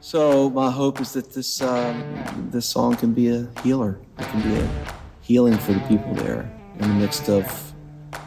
[0.00, 3.98] So my hope is that this um, this song can be a healer.
[4.20, 6.48] It can be a healing for the people there
[6.78, 7.74] in the midst of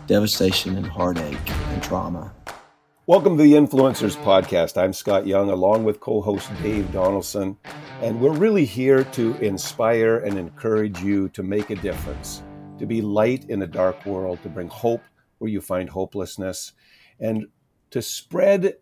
[0.05, 2.33] devastation and heartache and trauma.
[3.07, 4.75] Welcome to the Influencers Podcast.
[4.75, 7.55] I'm Scott Young, along with co host Dave Donaldson,
[8.01, 12.43] and we're really here to inspire and encourage you to make a difference,
[12.79, 15.03] to be light in a dark world, to bring hope
[15.37, 16.73] where you find hopelessness,
[17.21, 17.47] and
[17.91, 18.75] to spread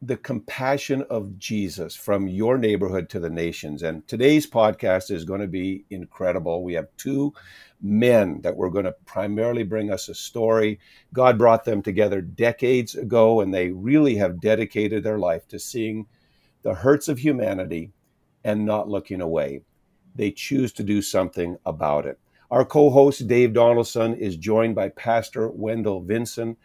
[0.00, 3.82] the compassion of Jesus from your neighborhood to the nations.
[3.82, 6.62] And today's podcast is going to be incredible.
[6.62, 7.34] We have two
[7.82, 10.78] men that were going to primarily bring us a story.
[11.12, 16.06] God brought them together decades ago, and they really have dedicated their life to seeing
[16.62, 17.90] the hurts of humanity
[18.44, 19.62] and not looking away.
[20.14, 22.18] They choose to do something about it.
[22.50, 26.56] Our co host, Dave Donaldson, is joined by Pastor Wendell Vinson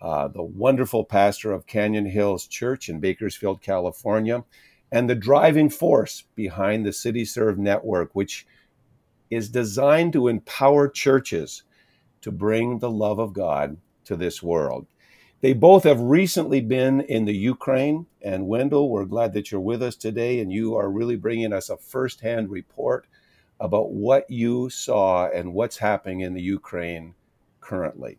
[0.00, 4.44] uh, the wonderful pastor of Canyon Hills Church in Bakersfield, California,
[4.92, 8.46] and the driving force behind the CityServe Network, which
[9.30, 11.62] is designed to empower churches
[12.22, 14.86] to bring the love of God to this world.
[15.40, 18.06] They both have recently been in the Ukraine.
[18.20, 21.70] And Wendell, we're glad that you're with us today, and you are really bringing us
[21.70, 23.06] a firsthand report
[23.58, 27.14] about what you saw and what's happening in the Ukraine
[27.60, 28.18] currently.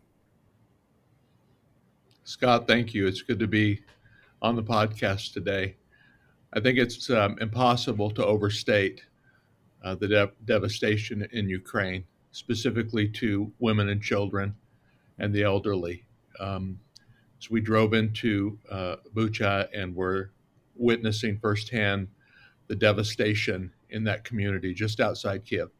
[2.24, 3.08] Scott, thank you.
[3.08, 3.82] It's good to be
[4.42, 5.74] on the podcast today.
[6.52, 9.02] I think it's um, impossible to overstate
[9.82, 14.54] uh, the de- devastation in Ukraine, specifically to women and children
[15.18, 16.04] and the elderly.
[16.38, 16.78] Um,
[17.40, 20.30] so we drove into uh, Bucha and were
[20.76, 22.06] witnessing firsthand
[22.68, 25.70] the devastation in that community just outside Kiev.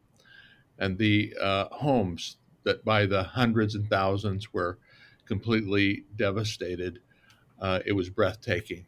[0.77, 4.77] And the uh, homes that by the hundreds and thousands were
[5.25, 6.99] completely devastated.
[7.59, 8.85] Uh, it was breathtaking.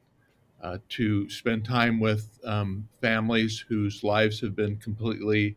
[0.62, 5.56] Uh, to spend time with um, families whose lives have been completely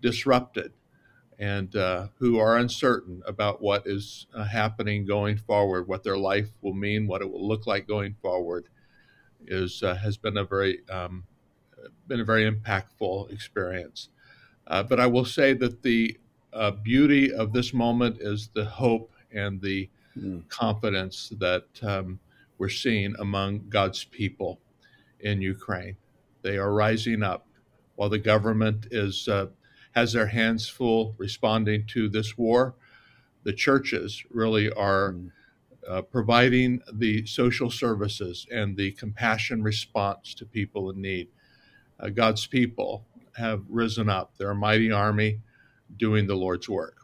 [0.00, 0.72] disrupted
[1.38, 6.50] and uh, who are uncertain about what is uh, happening going forward, what their life
[6.62, 8.66] will mean, what it will look like going forward,
[9.46, 11.24] is uh, has been a very um,
[12.06, 14.08] been a very impactful experience.
[14.66, 16.18] Uh, but I will say that the
[16.82, 20.48] beauty of this moment is the hope and the mm.
[20.48, 22.20] confidence that um,
[22.58, 24.60] we're seeing among God's people
[25.20, 25.96] in Ukraine.
[26.42, 27.46] They are rising up
[27.96, 29.46] while the government is uh,
[29.92, 32.74] has their hands full responding to this war.
[33.44, 35.30] The churches really are mm.
[35.88, 41.28] uh, providing the social services and the compassion response to people in need.
[42.00, 44.32] Uh, God's people have risen up.
[44.36, 45.40] They're a mighty army
[45.96, 47.03] doing the Lord's work.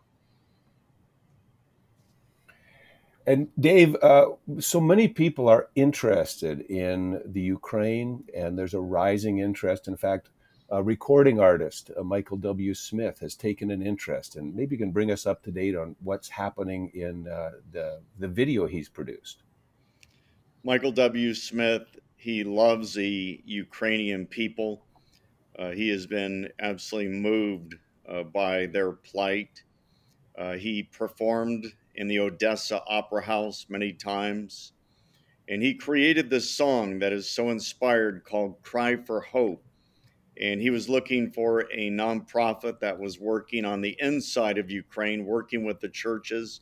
[3.27, 4.27] And Dave, uh,
[4.59, 9.89] so many people are interested in the Ukraine, and there's a rising interest.
[9.89, 10.31] In fact,
[10.71, 12.73] a recording artist, uh, Michael W.
[12.75, 15.97] Smith, has taken an interest, and maybe you can bring us up to date on
[16.03, 19.43] what's happening in uh, the the video he's produced.
[20.63, 21.35] Michael W.
[21.35, 24.85] Smith, he loves the Ukrainian people.
[25.59, 27.75] Uh, he has been absolutely moved
[28.09, 29.63] uh, by their plight.
[30.39, 34.73] Uh, he performed in the Odessa Opera House many times.
[35.49, 39.65] And he created this song that is so inspired called Cry for Hope.
[40.41, 45.27] And he was looking for a nonprofit that was working on the inside of Ukraine,
[45.27, 46.61] working with the churches.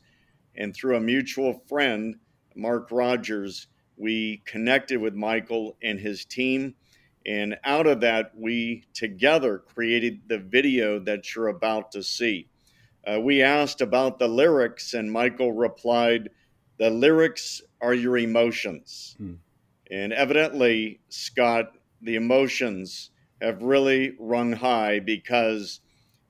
[0.55, 2.15] And through a mutual friend,
[2.55, 6.75] Mark Rogers, we connected with Michael and his team.
[7.25, 12.48] And out of that, we together created the video that you're about to see.
[13.09, 16.29] Uh, we asked about the lyrics, and Michael replied,
[16.77, 19.15] The lyrics are your emotions.
[19.17, 19.33] Hmm.
[19.89, 21.71] And evidently, Scott,
[22.01, 23.09] the emotions
[23.41, 25.81] have really rung high because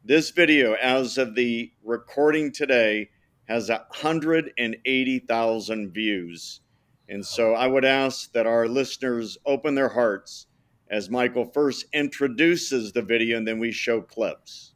[0.05, 3.09] this video, as of the recording today,
[3.45, 6.61] has 180,000 views.
[7.09, 10.47] And so I would ask that our listeners open their hearts
[10.89, 14.73] as Michael first introduces the video and then we show clips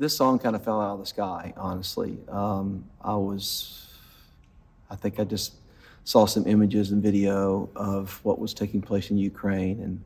[0.00, 2.16] this song kind of fell out of the sky, honestly.
[2.30, 3.86] Um, I was,
[4.90, 5.52] I think I just
[6.04, 10.02] saw some images and video of what was taking place in Ukraine and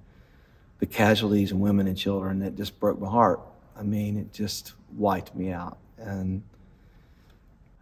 [0.81, 2.43] the casualties and women and children.
[2.43, 3.39] It just broke my heart.
[3.79, 5.79] I mean, it just wiped me out.
[5.97, 6.43] And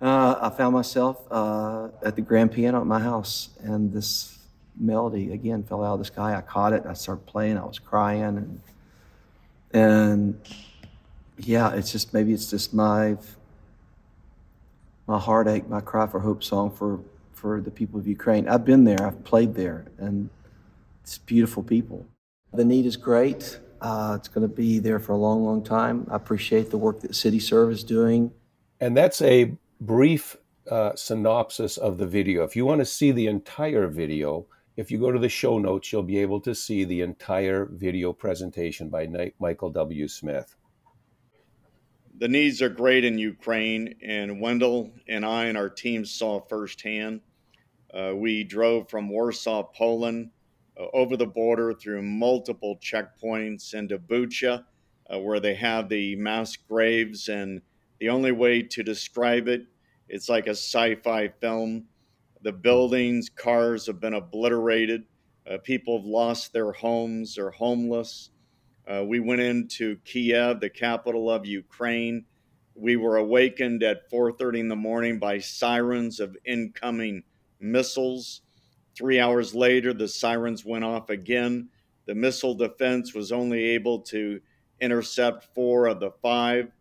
[0.02, 4.38] uh, I found myself uh, at the grand piano at my house, and this
[4.78, 6.34] melody again fell out of the sky.
[6.36, 6.84] I caught it.
[6.86, 7.56] I started playing.
[7.56, 8.60] I was crying, and
[9.72, 10.40] and
[11.38, 13.16] yeah, it's just maybe it's just my
[15.06, 17.00] my heartache, my cry for hope song for
[17.32, 18.48] for the people of Ukraine.
[18.48, 20.30] I've been there, I've played there, and
[21.02, 22.06] it's beautiful people.
[22.52, 23.58] The need is great.
[23.80, 26.06] Uh, it's going to be there for a long, long time.
[26.08, 28.30] I appreciate the work that CityServe is doing.
[28.80, 30.36] And that's a brief
[30.70, 32.44] uh, synopsis of the video.
[32.44, 34.46] If you want to see the entire video,
[34.76, 38.12] if you go to the show notes, you'll be able to see the entire video
[38.12, 40.06] presentation by Michael W.
[40.06, 40.54] Smith.
[42.18, 47.22] The needs are great in Ukraine, and Wendell and I and our team saw firsthand.
[47.92, 50.30] Uh, we drove from Warsaw, Poland,
[50.78, 54.64] uh, over the border through multiple checkpoints into Bucha,
[55.12, 57.28] uh, where they have the mass graves.
[57.28, 57.62] And
[57.98, 59.62] the only way to describe it,
[60.08, 61.86] it's like a sci fi film.
[62.42, 65.04] The buildings, cars have been obliterated.
[65.50, 68.30] Uh, people have lost their homes, they're homeless.
[68.86, 72.24] Uh, we went into Kiev, the capital of Ukraine.
[72.74, 77.22] We were awakened at 4:30 in the morning by sirens of incoming
[77.60, 78.42] missiles.
[78.94, 81.68] Three hours later, the sirens went off again.
[82.06, 84.40] The missile defense was only able to
[84.80, 86.72] intercept four of the five.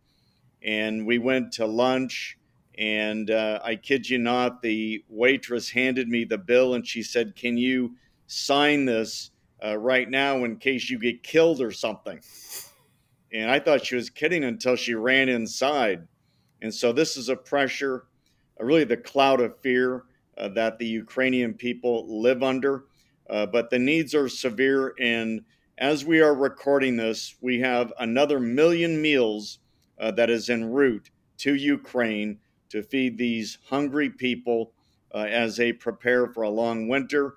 [0.63, 2.37] And we went to lunch.
[2.77, 7.35] And uh, I kid you not, the waitress handed me the bill and she said,
[7.35, 7.95] Can you
[8.27, 9.30] sign this
[9.63, 12.19] uh, right now in case you get killed or something?
[13.33, 16.07] And I thought she was kidding until she ran inside.
[16.61, 18.05] And so this is a pressure,
[18.59, 20.03] uh, really the cloud of fear
[20.37, 22.85] uh, that the Ukrainian people live under.
[23.29, 24.93] Uh, but the needs are severe.
[24.99, 25.41] And
[25.77, 29.59] as we are recording this, we have another million meals
[29.99, 34.73] uh, that is en route to Ukraine to feed these hungry people
[35.13, 37.35] uh, as they prepare for a long winter.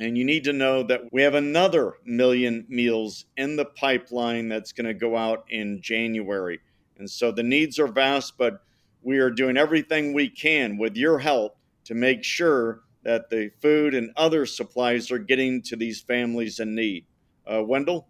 [0.00, 4.72] And you need to know that we have another million meals in the pipeline that's
[4.72, 6.58] going to go out in January.
[6.98, 8.62] And so the needs are vast, but
[9.02, 13.94] we are doing everything we can with your help to make sure that the food
[13.94, 17.04] and other supplies are getting to these families in need.
[17.46, 18.08] Uh, Wendell?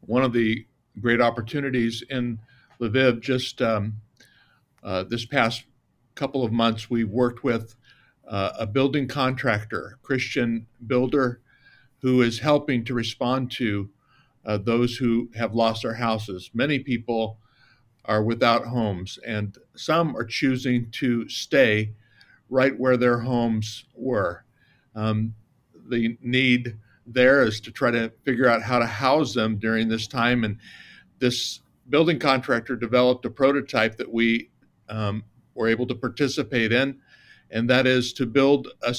[0.00, 0.66] One of the
[0.98, 2.38] great opportunities in
[2.80, 4.00] Lviv just um,
[4.82, 5.64] uh, this past
[6.14, 7.74] couple of months, we've worked with
[8.28, 11.40] uh, a building contractor, Christian builder,
[12.00, 13.90] who is helping to respond to
[14.44, 16.50] uh, those who have lost their houses.
[16.54, 17.38] Many people
[18.04, 21.92] are without homes, and some are choosing to stay
[22.48, 24.44] right where their homes were.
[24.94, 25.34] Um,
[25.88, 26.76] the need
[27.06, 30.44] there is to try to figure out how to house them during this time.
[30.44, 30.58] And
[31.18, 34.50] this building contractor developed a prototype that we
[34.88, 35.24] um,
[35.54, 36.98] were able to participate in,
[37.50, 38.94] and that is to build a,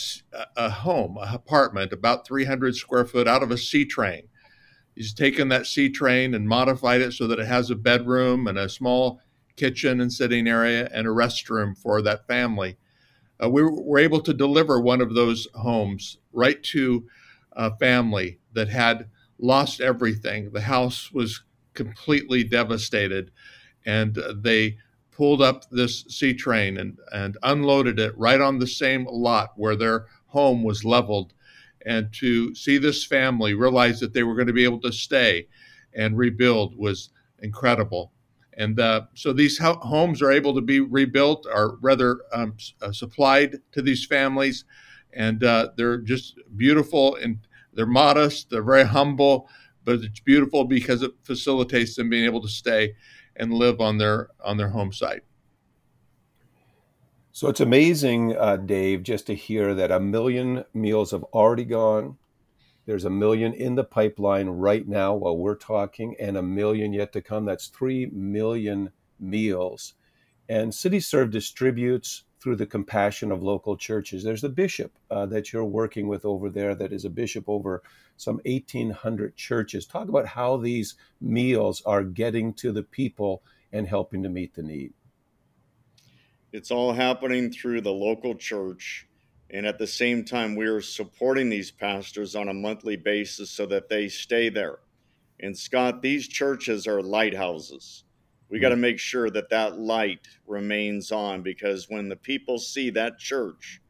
[0.56, 4.24] a home, a apartment about 300 square foot out of a C train.
[4.96, 8.58] He's taken that C train and modified it so that it has a bedroom and
[8.58, 9.22] a small
[9.56, 12.78] kitchen and sitting area and a restroom for that family
[13.44, 17.08] uh, we were able to deliver one of those homes right to
[17.54, 20.52] a family that had lost everything.
[20.52, 21.44] The house was
[21.74, 23.32] completely devastated,
[23.86, 24.78] and they
[25.20, 29.76] pulled up this C train and, and unloaded it right on the same lot where
[29.76, 31.34] their home was leveled.
[31.86, 35.50] And to see this family realize that they were going to be able to stay
[35.94, 38.14] and rebuild was incredible.
[38.54, 42.94] And uh, so these ho- homes are able to be rebuilt, or rather um, uh,
[42.94, 44.64] supplied to these families,
[45.12, 47.40] and uh, they're just beautiful and
[47.74, 49.50] they're modest, they're very humble,
[49.84, 52.94] but it's beautiful because it facilitates them being able to stay
[53.40, 55.24] and live on their on their home site.
[57.32, 62.18] So it's amazing, uh, Dave, just to hear that a million meals have already gone
[62.90, 67.14] there's a million in the pipeline right now while we're talking, and a million yet
[67.14, 67.46] to come.
[67.46, 69.94] That's 3 million meals.
[70.50, 74.24] And CityServe distributes through the compassion of local churches.
[74.24, 77.84] There's a bishop uh, that you're working with over there that is a bishop over
[78.18, 79.86] some 1,800 churches.
[79.86, 84.64] Talk about how these meals are getting to the people and helping to meet the
[84.64, 84.94] need.
[86.52, 89.10] It's all happening through the local church
[89.52, 93.66] and at the same time, we are supporting these pastors on a monthly basis so
[93.68, 94.80] that they stay there.
[95.40, 98.04] And Scott, these churches are lighthouses.
[98.50, 102.90] We got to make sure that that light remains on because when the people see
[102.92, 103.82] that church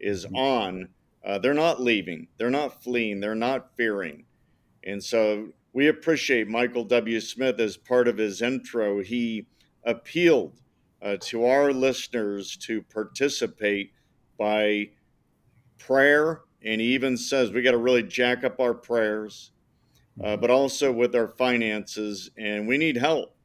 [0.00, 0.36] is mm-hmm.
[0.36, 0.88] on,
[1.24, 4.24] uh, they're not leaving, they're not fleeing, they're not fearing.
[4.84, 7.20] And so we appreciate Michael W.
[7.20, 9.02] Smith as part of his intro.
[9.02, 9.46] He
[9.84, 10.60] appealed
[11.02, 13.92] uh, to our listeners to participate
[14.38, 14.88] by
[15.78, 19.52] prayer, and he even says we got to really jack up our prayers,
[20.20, 20.40] uh, mm-hmm.
[20.40, 23.35] but also with our finances, and we need help.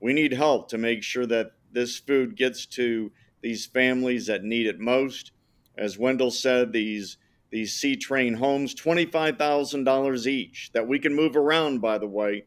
[0.00, 3.10] We need help to make sure that this food gets to
[3.42, 5.32] these families that need it most.
[5.76, 7.18] As Wendell said, these
[7.50, 12.44] these C Train homes, $25,000 each that we can move around, by the way.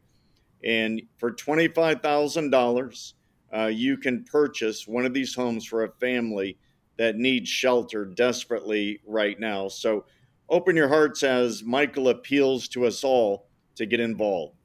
[0.62, 3.12] And for $25,000,
[3.52, 6.56] uh, you can purchase one of these homes for a family
[6.98, 9.66] that needs shelter desperately right now.
[9.66, 10.04] So
[10.48, 14.56] open your hearts as Michael appeals to us all to get involved.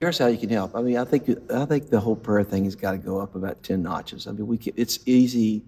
[0.00, 0.76] Here's how you can help.
[0.76, 3.34] I mean, I think I think the whole prayer thing has got to go up
[3.34, 4.26] about ten notches.
[4.26, 5.62] I mean, we can, it's easy,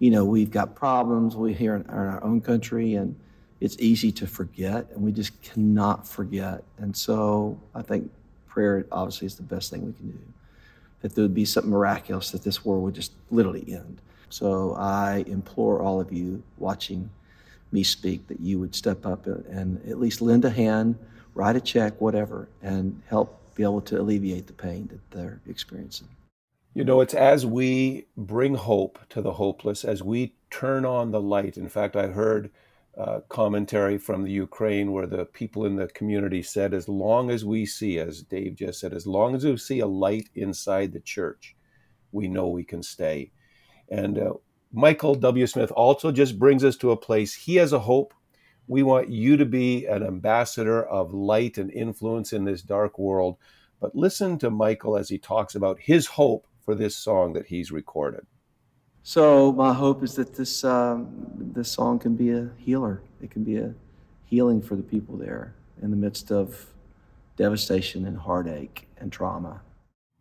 [0.00, 0.24] you know.
[0.24, 3.14] We've got problems we here in, in our own country, and
[3.60, 6.64] it's easy to forget, and we just cannot forget.
[6.78, 8.10] And so, I think
[8.48, 10.18] prayer obviously is the best thing we can do.
[11.02, 14.00] That there would be something miraculous that this war would just literally end.
[14.28, 17.08] So I implore all of you watching
[17.70, 20.98] me speak that you would step up and at least lend a hand,
[21.34, 26.06] write a check, whatever, and help be able to alleviate the pain that they're experiencing.
[26.74, 31.20] You know, it's as we bring hope to the hopeless, as we turn on the
[31.20, 31.56] light.
[31.56, 32.50] In fact, I heard
[32.96, 37.44] uh, commentary from the Ukraine where the people in the community said, as long as
[37.44, 41.00] we see, as Dave just said, as long as we see a light inside the
[41.00, 41.56] church,
[42.12, 43.32] we know we can stay.
[43.88, 44.34] And uh,
[44.72, 45.48] Michael W.
[45.48, 47.34] Smith also just brings us to a place.
[47.34, 48.14] He has a hope.
[48.68, 53.36] We want you to be an ambassador of light and influence in this dark world.
[53.80, 57.72] But listen to Michael as he talks about his hope for this song that he's
[57.72, 58.26] recorded.
[59.02, 61.08] So my hope is that this um,
[61.54, 63.00] this song can be a healer.
[63.22, 63.72] It can be a
[64.26, 66.66] healing for the people there in the midst of
[67.36, 69.62] devastation and heartache and trauma.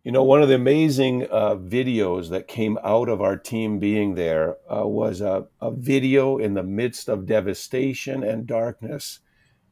[0.08, 4.16] You know, one of the amazing uh, videos that came out of our team being
[4.16, 9.20] there uh, was a, a, video in the midst of devastation and darkness,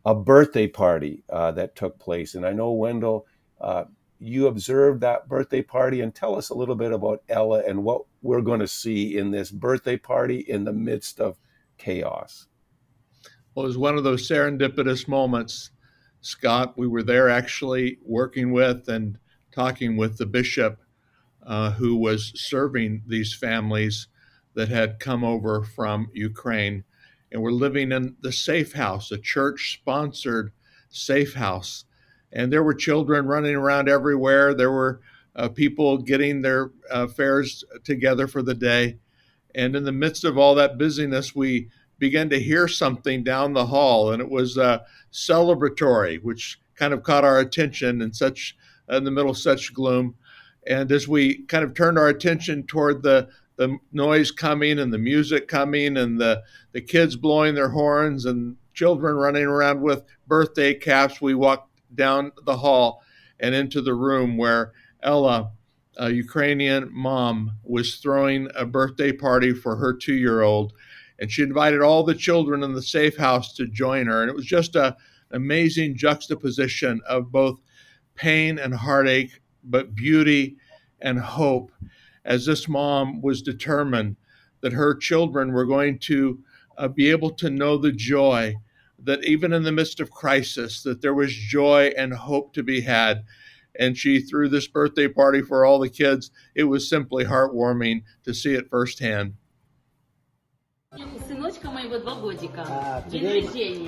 [0.04, 2.36] a birthday party uh, that took place.
[2.36, 3.25] And I know, Wendell,
[3.62, 3.86] uh,
[4.20, 8.01] you observed that birthday party, and tell us a little bit about Ella and what
[8.22, 11.39] we're going to see in this birthday party in the midst of
[11.77, 12.48] chaos.
[13.54, 15.70] Well, it was one of those serendipitous moments,
[16.20, 16.77] Scott.
[16.77, 19.18] We were there actually working with and
[19.55, 20.79] talking with the bishop
[21.45, 24.07] uh, who was serving these families
[24.53, 26.83] that had come over from Ukraine
[27.31, 30.51] and were living in the safe house, a church sponsored
[30.89, 31.85] safe house.
[32.31, 34.53] And there were children running around everywhere.
[34.53, 35.01] There were
[35.35, 37.07] uh, people getting their uh,
[37.83, 38.97] together for the day.
[39.53, 43.67] And in the midst of all that busyness, we began to hear something down the
[43.67, 44.79] hall, and it was uh,
[45.13, 48.55] celebratory, which kind of caught our attention in such
[48.89, 50.15] in the middle of such gloom.
[50.68, 54.98] And as we kind of turned our attention toward the the noise coming and the
[54.98, 60.74] music coming and the the kids blowing their horns and children running around with birthday
[60.74, 63.01] caps, we walked down the hall
[63.39, 65.51] and into the room where Ella,
[65.98, 70.74] a Ukrainian mom, was throwing a birthday party for her two year old.
[71.20, 74.22] And she invited all the children in the safe house to join her.
[74.22, 77.62] And it was just a, an amazing juxtaposition of both
[78.15, 80.57] pain and heartache, but beauty
[81.01, 81.72] and hope.
[82.24, 84.15] As this mom was determined
[84.62, 86.39] that her children were going to
[86.77, 88.55] uh, be able to know the joy
[89.03, 92.81] that even in the midst of crisis that there was joy and hope to be
[92.81, 93.24] had.
[93.77, 96.31] And she threw this birthday party for all the kids.
[96.55, 99.36] It was simply heartwarming to see it firsthand.
[100.93, 103.41] Uh, today,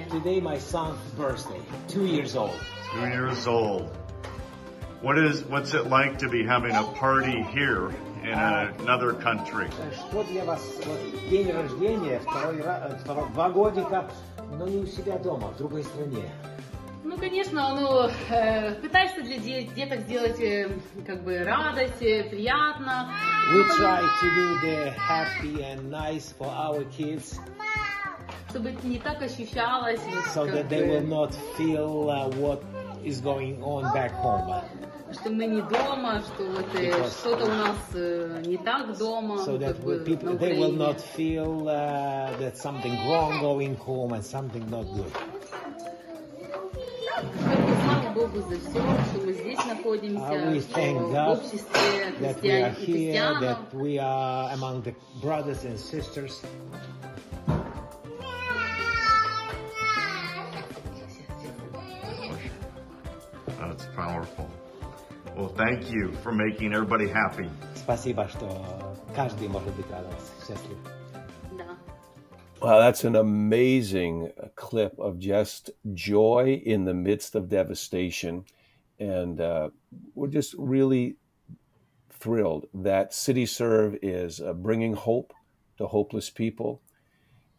[0.10, 1.62] today my son's birthday.
[1.88, 2.60] Two years old.
[2.94, 4.07] Two years old.
[5.03, 7.91] What is what's it like to be having a party here
[8.23, 9.69] in a, another country?
[10.09, 14.09] Что для вас вот, день рождения, второй, ра- э, второй- два годика,
[14.59, 16.31] но не у себя дома, в другой стране.
[17.05, 20.71] Ну, конечно, ну, э, пытаешься для де- деток сделать э,
[21.05, 23.11] как бы радость, э, приятно.
[23.53, 27.41] We try to do the happy and nice for our kids
[28.51, 29.99] Чтобы не так ощущалось.
[30.07, 32.63] вот so как that they бы, will not feel uh, what
[33.03, 34.63] is going on back home.
[35.17, 39.37] Что мы не дома, что вот э, Because- что-то у нас э, не так дома.
[39.45, 40.77] So that как бы, will people, на they will Украине.
[40.79, 45.13] not feel uh, that something wrong going home and something not good.
[47.45, 51.33] Поэтому слава Богу за все, что мы здесь находимся, Uh, we что thank в God
[51.37, 53.41] обществе that we are христиан, here, христианов.
[53.43, 56.41] that we are among the brothers and sisters.
[63.59, 64.49] That's powerful.
[65.37, 67.49] Well, thank you for making everybody happy.
[67.75, 70.07] Спасибо, что каждый может быть рад,
[70.47, 70.77] счастлив.
[71.57, 71.77] Да.
[72.61, 78.45] Wow, that's an amazing clip of just joy in the midst of devastation.
[78.99, 79.71] And uh,
[80.15, 81.17] we're just really
[82.11, 85.33] thrilled that City Serve is uh, bringing hope
[85.79, 86.83] to hopeless people.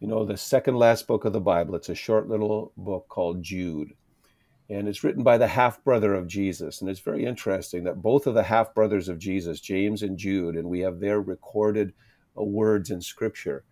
[0.03, 1.75] you know, the second last book of the Bible.
[1.75, 3.93] It's a short little book called Jude.
[4.70, 6.80] And it's written by the half brother of Jesus.
[6.80, 10.56] And it's very interesting that both of the half brothers of Jesus, James and Jude,
[10.56, 11.94] and we have their recorded
[12.38, 13.64] uh, words in Scripture,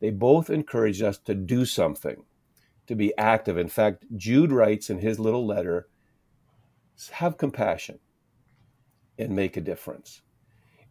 [0.00, 2.24] they both encourage us to do something,
[2.86, 3.56] to be active.
[3.56, 5.88] In fact, Jude writes in his little letter
[7.10, 7.98] have compassion
[9.18, 10.22] and make a difference.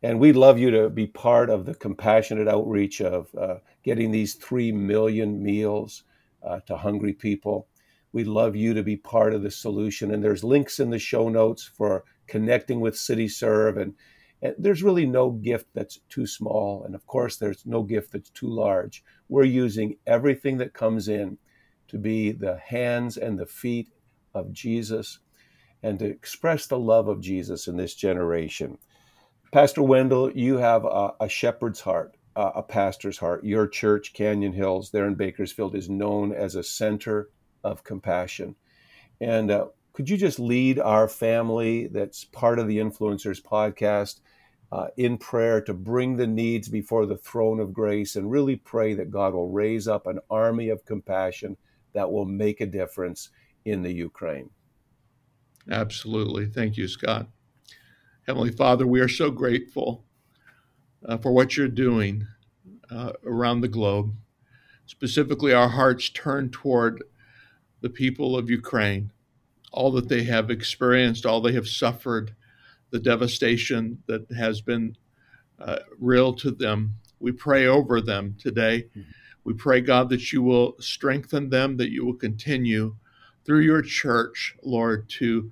[0.03, 4.33] And we'd love you to be part of the compassionate outreach of uh, getting these
[4.35, 6.03] 3 million meals
[6.43, 7.67] uh, to hungry people.
[8.13, 10.11] We'd love you to be part of the solution.
[10.11, 13.81] And there's links in the show notes for connecting with CityServe.
[13.81, 13.93] And,
[14.41, 16.83] and there's really no gift that's too small.
[16.83, 19.03] And of course, there's no gift that's too large.
[19.29, 21.37] We're using everything that comes in
[21.87, 23.89] to be the hands and the feet
[24.33, 25.19] of Jesus
[25.83, 28.77] and to express the love of Jesus in this generation.
[29.51, 33.43] Pastor Wendell, you have a, a shepherd's heart, uh, a pastor's heart.
[33.43, 37.29] Your church, Canyon Hills, there in Bakersfield, is known as a center
[37.63, 38.55] of compassion.
[39.19, 44.19] And uh, could you just lead our family that's part of the Influencers podcast
[44.71, 48.93] uh, in prayer to bring the needs before the throne of grace and really pray
[48.93, 51.57] that God will raise up an army of compassion
[51.93, 53.29] that will make a difference
[53.65, 54.49] in the Ukraine?
[55.69, 56.47] Absolutely.
[56.47, 57.27] Thank you, Scott.
[58.27, 60.05] Heavenly Father, we are so grateful
[61.05, 62.25] uh, for what you're doing
[62.89, 64.13] uh, around the globe.
[64.85, 67.03] Specifically, our hearts turn toward
[67.81, 69.11] the people of Ukraine,
[69.71, 72.35] all that they have experienced, all they have suffered,
[72.91, 74.95] the devastation that has been
[75.59, 76.95] uh, real to them.
[77.19, 78.87] We pray over them today.
[78.91, 79.11] Mm-hmm.
[79.43, 82.95] We pray, God, that you will strengthen them, that you will continue
[83.43, 85.51] through your church, Lord, to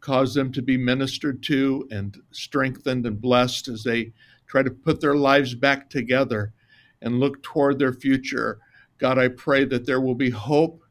[0.00, 4.12] cause them to be ministered to and strengthened and blessed as they
[4.46, 6.52] try to put their lives back together
[7.02, 8.58] and look toward their future.
[8.98, 10.82] God, I pray that there will be hope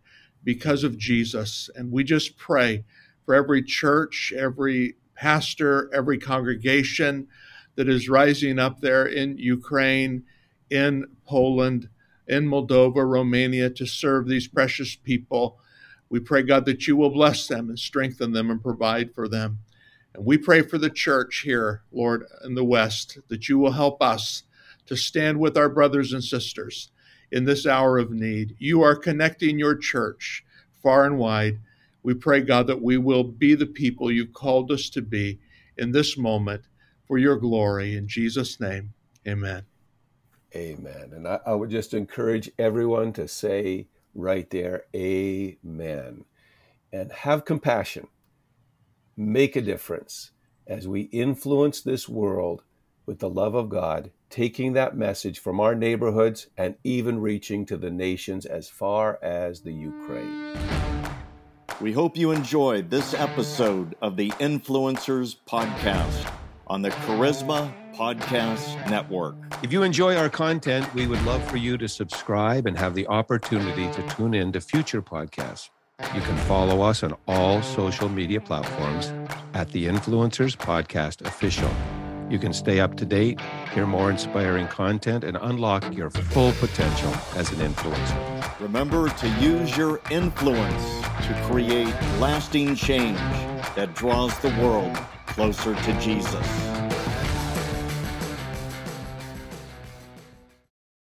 [0.43, 1.69] because of Jesus.
[1.75, 2.83] And we just pray
[3.25, 7.27] for every church, every pastor, every congregation
[7.75, 10.23] that is rising up there in Ukraine,
[10.69, 11.89] in Poland,
[12.27, 15.59] in Moldova, Romania to serve these precious people.
[16.09, 19.59] We pray, God, that you will bless them and strengthen them and provide for them.
[20.13, 24.01] And we pray for the church here, Lord, in the West, that you will help
[24.01, 24.43] us
[24.87, 26.89] to stand with our brothers and sisters
[27.31, 28.55] in this hour of need.
[28.59, 30.43] You are connecting your church
[30.81, 31.59] far and wide.
[32.03, 35.39] We pray, God, that we will be the people you've called us to be
[35.77, 36.63] in this moment
[37.07, 37.95] for your glory.
[37.95, 38.93] In Jesus' name,
[39.27, 39.63] amen.
[40.55, 41.11] Amen.
[41.13, 46.25] And I, I would just encourage everyone to say, right there, Amen.
[46.91, 48.07] And have compassion.
[49.15, 50.31] Make a difference
[50.65, 52.63] as we influence this world
[53.05, 57.77] with the love of God, taking that message from our neighborhoods and even reaching to
[57.77, 60.53] the nations as far as the Ukraine.
[61.81, 66.29] We hope you enjoyed this episode of the Influencers Podcast
[66.67, 69.35] on the Charisma Podcast Network.
[69.63, 73.07] If you enjoy our content, we would love for you to subscribe and have the
[73.07, 75.69] opportunity to tune in to future podcasts.
[76.15, 79.11] You can follow us on all social media platforms
[79.53, 81.71] at the Influencers Podcast Official.
[82.29, 83.41] You can stay up to date,
[83.73, 88.59] hear more inspiring content, and unlock your full potential as an influencer.
[88.59, 93.17] Remember to use your influence to create lasting change
[93.75, 96.78] that draws the world closer to Jesus.